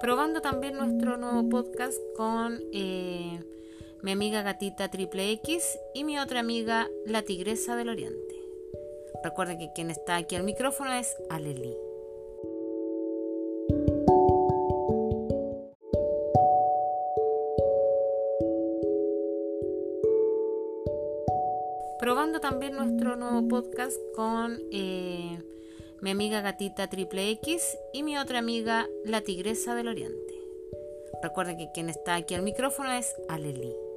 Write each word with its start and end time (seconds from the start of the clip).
probando 0.00 0.40
también 0.40 0.76
nuestro 0.76 1.16
nuevo 1.16 1.48
podcast 1.48 1.98
con 2.16 2.60
eh, 2.72 3.40
mi 4.02 4.12
amiga 4.12 4.42
gatita 4.42 4.88
Triple 4.90 5.32
X 5.32 5.78
y 5.94 6.04
mi 6.04 6.18
otra 6.18 6.40
amiga 6.40 6.88
la 7.04 7.22
Tigresa 7.22 7.74
del 7.74 7.88
Oriente. 7.88 8.36
Recuerden 9.24 9.58
que 9.58 9.72
quien 9.74 9.90
está 9.90 10.16
aquí 10.16 10.36
al 10.36 10.44
micrófono 10.44 10.92
es 10.92 11.16
Aleli. 11.30 11.76
Probando 21.98 22.38
también 22.40 22.76
nuestro 22.76 23.16
nuevo 23.16 23.48
podcast 23.48 23.98
con 24.14 24.60
eh, 24.70 25.38
mi 26.00 26.10
amiga 26.10 26.40
gatita 26.40 26.88
Triple 26.88 27.30
X 27.32 27.76
y 27.92 28.02
mi 28.02 28.18
otra 28.18 28.38
amiga 28.38 28.86
la 29.04 29.20
Tigresa 29.20 29.74
del 29.74 29.88
Oriente. 29.88 30.34
Recuerden 31.22 31.56
que 31.56 31.70
quien 31.72 31.88
está 31.88 32.14
aquí 32.14 32.34
al 32.34 32.42
micrófono 32.42 32.92
es 32.92 33.14
Aleli. 33.28 33.87